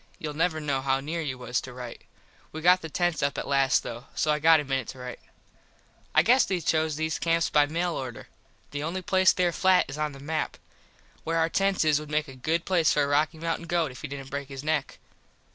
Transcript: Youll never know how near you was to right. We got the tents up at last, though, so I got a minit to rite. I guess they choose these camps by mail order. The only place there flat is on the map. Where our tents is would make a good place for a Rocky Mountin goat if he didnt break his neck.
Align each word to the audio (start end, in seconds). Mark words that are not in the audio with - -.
Youll 0.17 0.33
never 0.33 0.59
know 0.59 0.81
how 0.81 0.99
near 0.99 1.21
you 1.21 1.37
was 1.37 1.61
to 1.61 1.71
right. 1.73 2.01
We 2.51 2.61
got 2.61 2.81
the 2.81 2.89
tents 2.89 3.21
up 3.21 3.37
at 3.37 3.47
last, 3.47 3.83
though, 3.83 4.05
so 4.15 4.31
I 4.31 4.39
got 4.39 4.59
a 4.59 4.63
minit 4.65 4.87
to 4.87 4.97
rite. 4.97 5.19
I 6.15 6.23
guess 6.23 6.43
they 6.43 6.59
choose 6.59 6.95
these 6.95 7.19
camps 7.19 7.51
by 7.51 7.67
mail 7.67 7.93
order. 7.93 8.27
The 8.71 8.81
only 8.81 9.03
place 9.03 9.31
there 9.31 9.51
flat 9.51 9.85
is 9.87 9.99
on 9.99 10.13
the 10.13 10.19
map. 10.19 10.57
Where 11.23 11.37
our 11.37 11.49
tents 11.49 11.85
is 11.85 11.99
would 11.99 12.09
make 12.09 12.27
a 12.27 12.33
good 12.35 12.65
place 12.65 12.91
for 12.91 13.03
a 13.03 13.07
Rocky 13.07 13.37
Mountin 13.37 13.67
goat 13.67 13.91
if 13.91 14.01
he 14.01 14.07
didnt 14.07 14.31
break 14.31 14.47
his 14.49 14.63
neck. 14.63 14.97